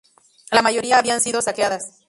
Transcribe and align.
La 0.49 0.63
mayoría 0.63 0.97
habían 0.97 1.21
sido 1.21 1.43
saqueadas. 1.43 1.99